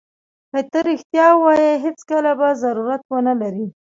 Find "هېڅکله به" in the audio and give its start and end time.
1.85-2.47